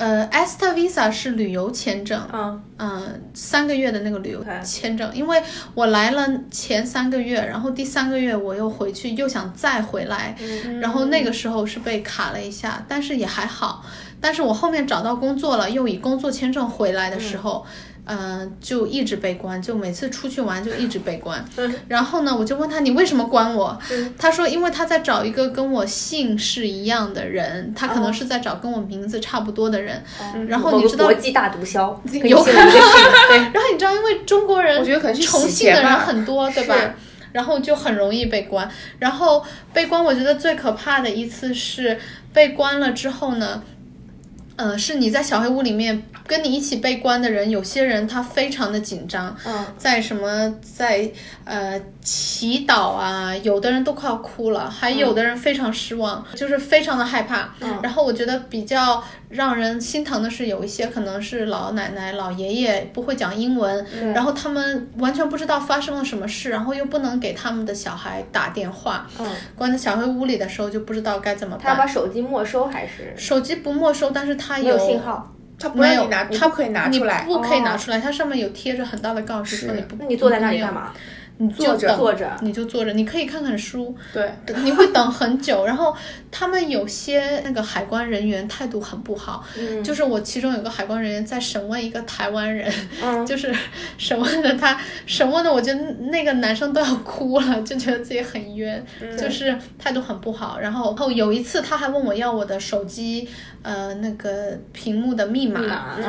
[0.00, 2.62] 呃，ESTA Visa 是旅游签证，嗯。
[2.82, 5.42] 嗯，三个月的那个旅游签证，因为
[5.74, 10.34] 我来了前三个月，然后第三个月我又回去，又想再回来，
[10.80, 13.84] 然后那个时候是被卡了一下，但是也还好，
[14.20, 17.64] 但是我后面找到工作了，又以工作签证回来的时候。
[18.06, 21.44] 嗯，就一直被关，就每次出去玩就一直被关。
[21.86, 23.78] 然后呢，我就问他你为什么关我？
[24.18, 30.02] 他说因为他在找一个跟我姓氏一样的人，他可能是在找跟我名字差不多的人。
[30.48, 31.94] 然后你知道国际大毒枭
[32.26, 33.38] 有可能对。
[33.54, 36.74] 然后你知道，因为中国人我觉得可能是重庆的人很多，对吧？
[37.30, 38.68] 然后就很容易被关。
[38.98, 41.96] 然后被关，我觉得最可怕的一次是
[42.32, 43.62] 被关了之后呢。
[44.60, 49.34] 呃，是你在小黑屋里面跟你一起被关的人，有些人他非常的紧张，
[49.78, 51.10] 在什么在
[51.46, 57.48] 呃祈祷啊，有的人都快要哭了，还有的人非常失望，就是非常的害怕。
[57.82, 71.64] 然后我觉得比较让人心疼的是，有一些可能是老奶奶、老爷爷不会讲英文，然后他们完全不知道发生了什么事，然后又不能给他们的小孩打电话，嗯关在小黑屋里的时候就不知道该怎么办。
[71.64, 73.14] 他把手机没收还是？
[73.16, 74.49] 手机不没收，但是他。
[74.58, 79.96] 没有信号，他不让你拿，他不可以拿出来，不可以拿出来，它上面有贴着很大的告示说你不。
[79.98, 80.92] 那你坐在那里干嘛？
[81.42, 83.96] 你坐着，坐着，你就坐着，你可以看看书。
[84.12, 84.30] 对，
[84.62, 85.96] 你会等很久，然后
[86.30, 89.42] 他们有些那个海关人员态度很不好，
[89.82, 92.70] 就是我其中有个海关人员在审问一个台湾人，
[93.24, 93.54] 就是
[93.96, 98.84] 审问的他，审问的我觉得那个男生都要哭了，就觉得自己很冤，
[99.18, 100.58] 就是态度很不好。
[100.60, 103.26] 然后后有一次他还问我要我的手机。
[103.62, 105.60] 呃，那个屏幕的密码，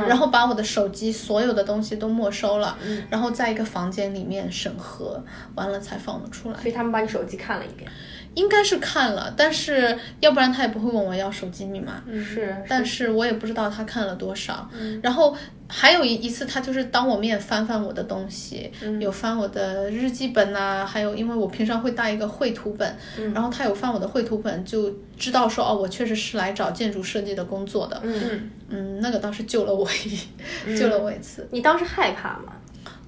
[0.07, 2.77] 然后把我的手机所有的东西都没收了，
[3.09, 5.20] 然后在一个房间里面审核，
[5.55, 6.57] 完了才放我出来。
[6.59, 7.89] 所以他们把你手机看了一遍。
[8.33, 12.01] 应该是看了，但是要不然他也不会问我要手机密码。
[12.23, 14.69] 是，但是我也不知道他看了多少。
[14.73, 15.35] 嗯然后
[15.67, 22.95] 还有一一次，他就是当我面翻翻我的东西，有翻我的日记本呐、还有因为我平常会带一个绘图本，
[23.33, 27.99] 然后他有翻我的绘图本，就知道说哦，我确实是来找建筑设计的工作的。
[28.01, 30.19] 嗯，嗯，那个倒是救了我一，
[30.79, 31.45] 救了我一次。
[31.51, 32.53] 你当时害怕吗？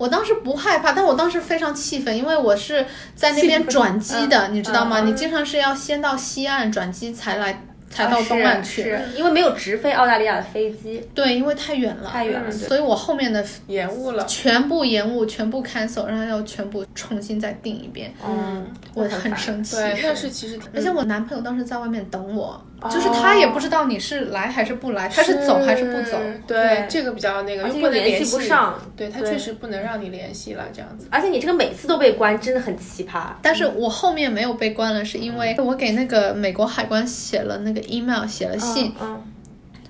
[0.04, 2.86] 我当时不害怕，但我当时非常气愤，因为我是
[3.16, 5.00] 在那边转机的，你知道吗？
[5.00, 8.84] 你经常是要先到西岸转机才来，才到东岸去。
[8.84, 18.14] 是因为没有直飞澳大利亚的飞机，对，因为太远了，太远了，所以我后面的延误了，全部延误，全部 cancel，然后要全部重新再订一遍。
[18.26, 19.76] 嗯，我很生气。
[19.76, 26.18] 对，但是其实，而且我男朋友当时在外面等我，就是他也不知道你是来还是不来，他是走还是不走。
[26.48, 31.08] 对，这个比较那个，又不能联系不上，对他确实不能让你联系了，这样子。
[31.12, 33.28] 而且你这个每次都被关，真的很奇葩。
[33.42, 38.94] 但是我后面没有被关了，是因为我给那个美国海关写了那个 email，写了信。
[39.02, 39.22] 嗯。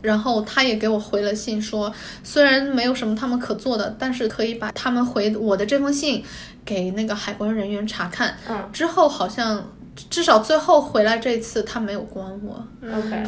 [0.01, 6.23] 然后他也给我回了信，说虽然没有什么他们可做的，但是可以把他们回我的这封信
[6.65, 8.35] 给那个海关人员查看。
[8.49, 8.69] 嗯。
[8.73, 9.71] 之后好像
[10.09, 12.67] 至少最后回来这次他没有关我。
[12.81, 13.23] OK。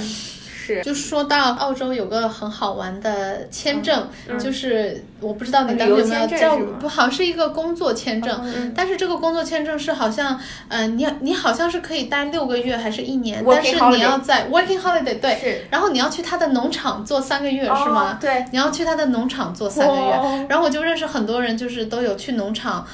[0.65, 0.81] 是。
[0.81, 4.07] 就说到澳洲有个很好玩的签证，
[4.39, 18.17] 就是我不知道你当时有没有叫，不好是一个工作签证，但是这个工作签证是好像，嗯，你你好像是可以待六个月还是一年，但是你要在 working holiday 对，然后你要去他的农场做三个月是吗？
[18.19, 22.85] 对，你要去他的农场做三个月，然后我就认识很多人，就是都有去农场，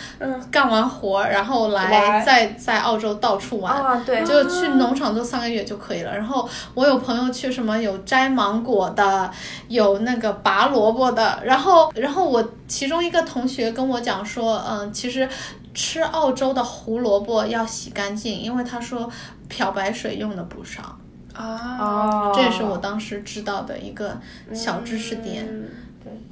[0.52, 6.16] 干完活然后来在在澳洲到处玩，啊对，就去农场做三个月就可以了。
[6.16, 9.30] 然后我有朋友去什么有摘芒果的，
[9.68, 15.28] 有那个拔萝卜的，然后然后我其中一个同学跟我讲说，嗯，其实
[15.74, 19.10] 吃澳洲的胡萝卜要洗干净，因为他说
[19.48, 20.98] 漂白水用的不少
[21.34, 24.18] 啊，这也是我当时知道的一个
[24.54, 25.46] 小知识点。
[25.46, 25.70] 对，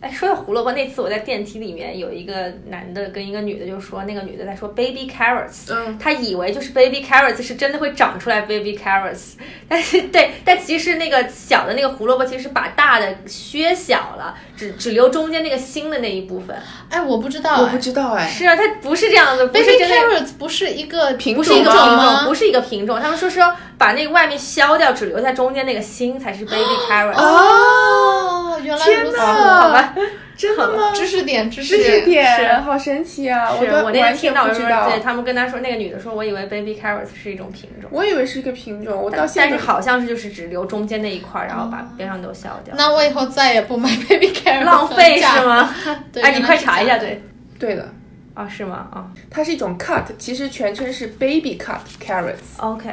[0.02, 2.34] 哎，说到胡萝卜，那次我在电梯里面有一个
[2.68, 9.34] 男的跟一个女的就说，那个女的在说 baby carrots，嗯，他以为就是 baby carrots 是真的会长出来 baby carrots，
[9.68, 16.56] 但是对，但其实那个小的那个胡萝卜其实把大的削小了，只只留中间那个芯的那一部分。
[16.90, 27.18] 哎，我不知道，我不知道哎，是啊，它不是这样的，baby carrots 不是一个品种，不是一个品种，不是一个品种，他们说说把那个外面削掉，只留下中间那个心才是 baby carrots。
[27.22, 29.94] 哦，原来如此，好吧。
[30.38, 30.94] 真的吗？
[30.94, 33.52] 知识点，知识点，是好神奇啊！
[33.52, 42.74] 我我那天听到不知道，对他们跟他说，那个女的说，我以为 baby carrots 是一种品种，我以为是一个品种，我到现在但是好像是就是只留中间那一块，然后把边上都削掉。
[42.78, 45.76] 那我以后再也不买 baby carrots，浪费是吗？
[46.14, 47.22] 对，哎，你快查一下，对，
[47.60, 47.90] 对的。
[48.34, 48.88] 啊，是吗？
[48.94, 52.56] 啊，它是一种 cut，其实全称是 baby cut carrots。
[52.56, 52.90] OK，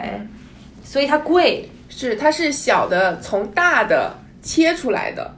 [0.82, 5.32] 所以它贵，是它是小的从大的切出来的。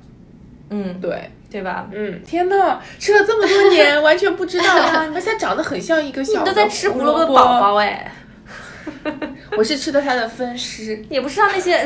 [0.71, 1.31] 嗯，对。
[1.51, 1.87] 对吧？
[1.93, 5.07] 嗯，天呐，吃了这么多年， 完全不知道啊！
[5.07, 8.13] 你们现在长得很像一个小你都在吃胡萝卜宝宝哎！
[9.57, 11.83] 我是吃的它的分尸， 也不知道那些，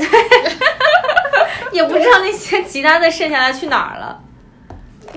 [1.70, 4.20] 也不知道那些其他的剩下来去哪儿了，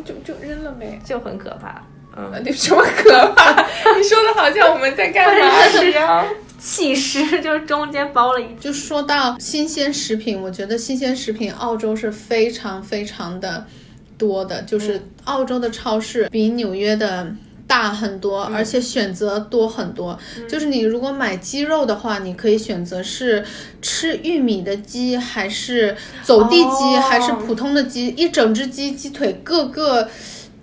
[0.06, 1.82] 就就扔了呗，就很可怕。
[2.16, 3.52] 嗯，那什么可怕？
[3.98, 6.24] 你说的好像我们在干嘛一样。
[6.58, 13.66] 弃尸 就是中间包了一，就说到新鲜食品，我觉得新鲜食品澳洲是非常非常的。
[14.18, 17.28] 多的就是澳洲的超市比纽约的
[17.68, 20.18] 大很多，嗯、而且选择多很多。
[20.38, 23.44] 嗯、就是你如果买鸡肉的话，你可以选择是
[23.82, 30.08] 吃玉米的鸡，还是走地鸡，哦、还是普通的鸡，一整只鸡鸡腿各个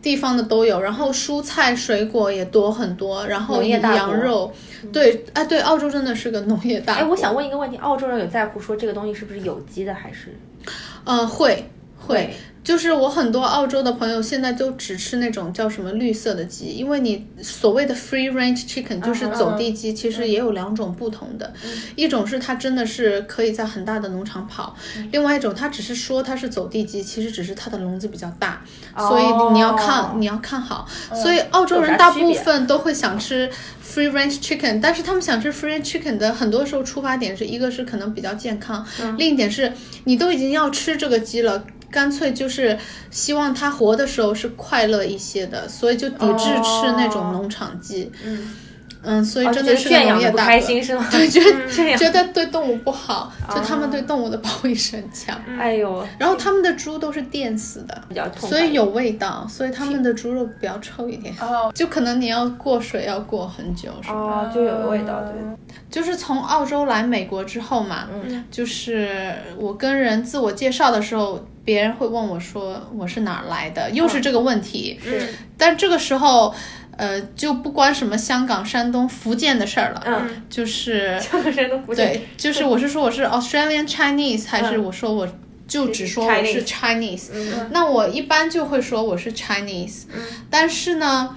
[0.00, 0.80] 地方的都有。
[0.80, 4.50] 然后蔬菜水果也多很多，然后羊肉，
[4.90, 7.02] 对，哎，对，澳洲真的是个农业大国。
[7.02, 10.34] 哎，我想问一个问题，澳洲人有在乎说这个东西是不是有机的，还是？
[11.04, 12.34] 呃，会会。
[12.62, 21.52] 会就是我很多澳洲的朋友现在都只吃那种叫什么绿色的鸡，因为你所谓的 free range chicken 就是走地鸡，其实也有两种不同的，
[21.96, 24.76] 一种是它真的是可以在很大的农场跑，
[25.10, 28.62] 另外一种它只是说它是走地鸡，其实只是它的笼子比较大，
[28.96, 30.86] 所以你要看你要看好。
[31.14, 33.50] 所以澳洲人大部分都会想吃
[33.84, 38.86] free range chicken，但是他们想吃 free range chicken 的很多时候出发点是一个是可能比较健康，
[39.18, 39.72] 另一点是
[40.04, 41.64] 你都已经要吃这个鸡了。
[41.92, 42.76] 干脆就是
[43.10, 48.10] 希望它活的时候是快乐一些的，所以就抵制吃那种农场鸡。
[48.24, 48.54] 嗯，
[49.04, 51.06] 嗯，所以真的是个农业大开心是吗？
[51.10, 51.66] 对，觉得
[51.98, 55.38] 觉得对动物不好，就他们对动物的保护意识很强。
[55.58, 61.34] 哎呦，然后他们的猪都是电死的，比较痛，所以有味道，所以他们的猪肉比较臭一点。
[61.40, 64.14] 哦，就可能你要过水要过很久，是吧？
[64.14, 65.34] 哦，就有味道，对。
[65.90, 74.98] 就是从澳洲来美国之后嘛，嗯，就是我跟人自我介绍的时候，别人会问我说我是哪儿来的，又是这个问题。
[75.04, 76.54] 嗯，但这个时候。
[76.94, 85.26] 呃，就不关什么香港、山东、福建的事儿了，嗯，就是香港、山东、福建，对，就是我是说我是 Australian Chinese，还是我说我
[85.66, 87.30] 就只说我是 Chinese，
[87.70, 90.02] 那我一般就会说我是 Chinese，
[90.50, 91.34] 但是呢。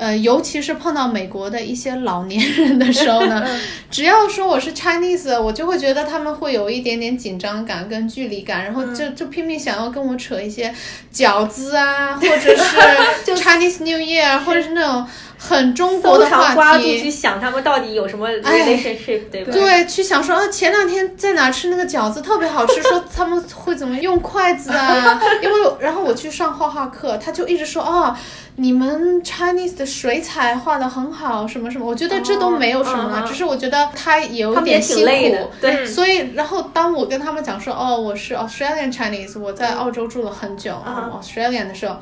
[0.00, 3.46] 呃，尤其是碰到美国的一些老年人的时候呢，
[3.90, 10.74] 只要说我是 Chinese，我就会觉得他们会有一点点紧张感跟距离感，然后就就拼命想要跟我扯一些
[11.12, 15.06] 饺子啊，或者是 Chinese New Year，或者是那种
[15.40, 19.52] 很中国的话题，去想他们到底有什么 relationship，对吧？
[19.52, 25.18] 对，去想说啊，前两天在哪吃那个饺子特别好吃， 说他们会怎么用筷子啊？
[25.42, 28.18] 因为然后我去上画画课，他就一直说啊。
[28.56, 41.96] 你们 Chinese 的水彩画的很好，什么什么，我觉得这都没有什么，只是我觉得他有点辛苦，对，所以然后当我跟他们讲说，哦，我是 Australian Chinese，我在澳洲住了很久，Australian 的时候，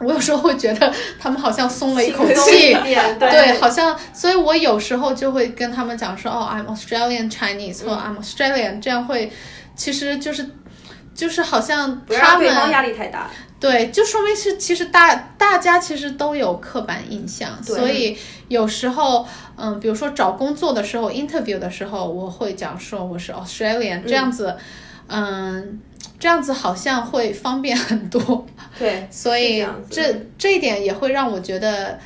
[0.00, 2.74] 我有时候会觉得他们好像松了一口气，
[3.18, 9.32] 对，好像，所以我有时候就会跟他们讲说，哦，I'm Australian Chinese，或 I'm Australian，这样会，
[9.74, 10.48] 其实就是，
[11.14, 13.30] 就是好像他们压力太大。
[13.58, 18.16] 对，就说明是其实大大家其实都有刻板印象，所以
[18.48, 19.26] 有时候，
[19.56, 24.54] 嗯，比如说找工作的时候，interview 的时候，我会讲说我是 Australian，这样子，
[25.06, 25.80] 嗯，
[26.18, 28.46] 这样子好像会方便很多。
[28.78, 31.98] 对，所以这这一点也会让我觉得，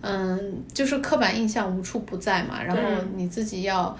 [0.00, 2.82] 嗯，就是刻板印象无处不在嘛，然后
[3.14, 3.96] 你自己要。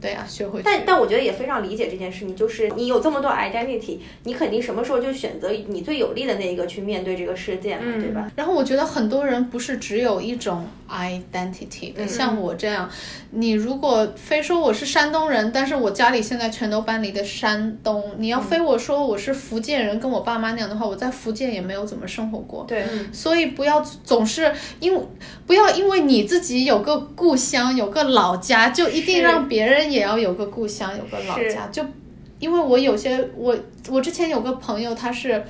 [0.00, 0.60] 对呀，学会。
[0.64, 8.30] 但但我觉得也非常理解这件事情，就是你有这么多 identity，你肯定什么时候就选择你最有利的那一个去面对这个事件嘛，对吧？
[8.36, 12.88] 然后我觉得很多人不是只有一种 identity 的，像我这样，
[13.32, 22.64] 你如果非说我是山东人，但是我家里现在全都搬离的山东，你要非我说我是福建人，跟我爸妈那样的话，我在福建也没有怎么生活过。
[22.68, 25.02] 对，所以不要总是因为
[25.46, 29.87] 不要因为你自己有个故乡，有个老家，就一定让别人。
[29.90, 31.84] 也要有个故乡，有个老家，就
[32.38, 33.56] 因为我有些我
[33.88, 35.44] 我之前有个朋友，他是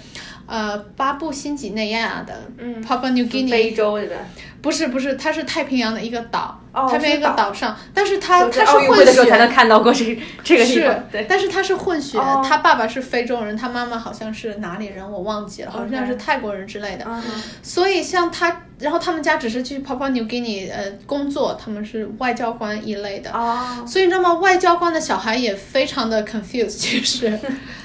[0.47, 4.17] 呃巴布新几内亚的，嗯，Papua New Guinea，非洲的，
[4.61, 7.53] 不是不是，他是太平洋的一个岛，太平洋一个岛。
[7.53, 17.07] 上，但是他他是混血，才能看到过这这个地方，对，但是他是混血，他爸爸是非洲人，他妈妈好像是哪里人，我忘记了，好像是泰国人之类的，
[17.63, 18.63] 所以像他。
[18.79, 23.85] 然后他们家只是去 Papua New Guinea 呃工作，他们是外交官一类的，哦。
[23.85, 24.35] 所以你知道吗？
[24.35, 27.37] 外交官的小孩也非常的 confused， 其实，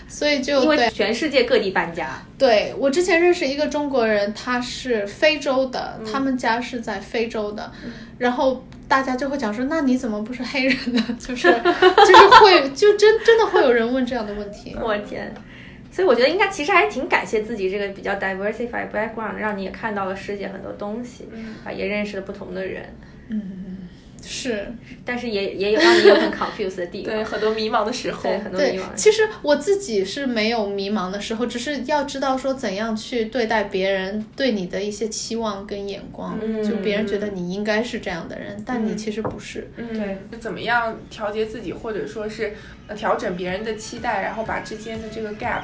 [0.07, 2.21] 所以就因为全世界各地搬家。
[2.37, 7.71] 对我之前认识一个中国人，他是非洲的，他们家是在非洲的，
[8.17, 11.05] 然后大家就会讲说，那你怎么不是黑人呢？
[11.19, 14.75] 就是就是会就真真的会有人问这样的问题。
[14.81, 15.31] 我天。
[15.91, 21.29] 所以我觉得应该其实还挺感谢自己这个比较 diversified background，让你也看到了世界很多东西，
[21.63, 22.83] 啊，也认识了不同的人。
[23.27, 23.82] 嗯，
[24.25, 24.65] 是，
[25.03, 28.83] 但是也也有让你有很 confused 的地方，对，很多迷茫的时候，对，很多迷茫。
[28.95, 39.69] 其实我自己是没有迷茫的时候，只是要知道说怎样去对待别人对你的一些期望跟眼光，就别人觉得你应该是这样的人，但你其实不是。
[39.75, 42.53] 对，就怎么样调节自己，或者说是
[42.95, 45.63] 调整别人的期待，然后把之间的这个 gap。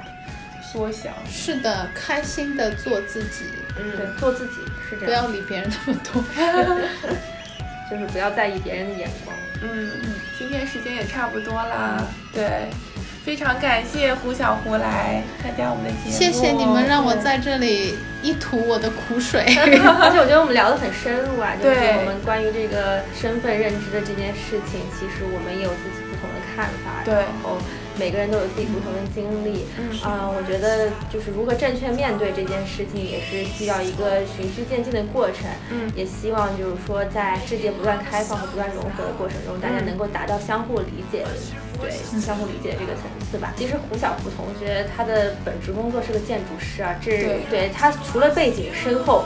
[0.71, 1.09] 缩小？
[1.27, 3.43] 是的，开心的做自己，
[3.75, 4.53] 嗯，对，做自己
[4.87, 6.23] 是这样，不要理别人那么多，
[7.89, 9.35] 就是不要在意别人的眼光。
[9.61, 12.69] 嗯嗯，今天时间也差不多啦，对，
[13.25, 19.43] 非常感谢胡小胡来参加我们的节目，谢谢你们让我在这里一吐我的苦水，
[19.99, 27.57] 而且我觉得我们聊得很深入啊，就是我们关于这个身份认知的这件事情，其实我们也有自己不同的看法，对，然后。
[27.99, 29.65] 每个人都有自己不同的经历，
[30.01, 35.51] 啊，我觉得就是如何正确面对这件事情，也是需要一个循序渐进的过程。
[35.69, 41.25] 嗯，也希望就是说，在世界不断开放和不断融合的过程中，大家能够达到相互理解，
[41.81, 41.91] 对，
[42.21, 43.53] 相互理解这个层次吧。
[43.57, 47.11] 其实胡小胡同学他的本职工作是个建筑师啊，这
[47.49, 47.69] 对。
[47.75, 49.25] 他除了背景深厚、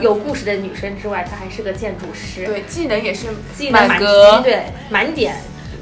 [0.00, 5.36] 有故事的女生之外，他还是个建筑师，对，技能也是技能满格，对，满点。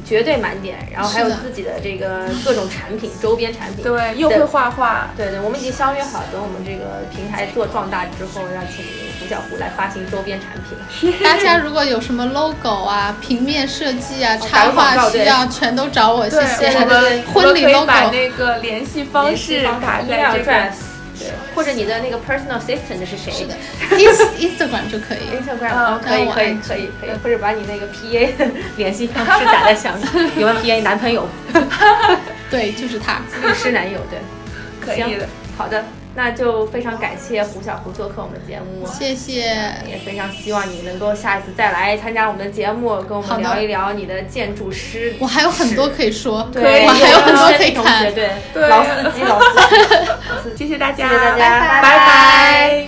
[0.04, 11.12] 绝对满点，然后还有自己的这个各种产品、周边产品，对，又会画画，对对，我们已经相约好，等我们这个平台做壮大之后，要请您胡小胡来发行周边产品。
[11.22, 16.68] 大家如果有什么 logo 啊、平面设计啊、 插画需要，全都找我，谢谢。
[16.78, 20.91] 我们婚礼 logo 把那个联系方式打在这个。
[21.22, 23.30] 对，或者你的那个 personal assistant 是谁？
[23.32, 23.54] 是的
[24.38, 25.28] ，Instagram 就可以。
[25.36, 28.30] Instagram 可以可以可以可以，或者把你那个 PA
[28.76, 30.08] 联系方式打在上面。
[30.38, 31.28] 有没有 PA 男朋友？
[32.50, 33.98] 对，就是他，律师男友。
[34.10, 34.18] 对，
[34.80, 35.28] 可以的。
[35.56, 35.84] 好的。
[36.14, 39.40] 那就非常感谢胡小胡做客我们的节目，谢谢，
[39.88, 45.14] 也非常希望你能够下次再来参加我们的节目，跟我们聊一聊你的建筑师。
[45.18, 48.28] 我还有很多可以说，对，我还有很多可以谈，对，
[48.68, 49.40] 老司机，老
[50.42, 52.86] 司机， 谢谢大家，谢谢大家，拜拜。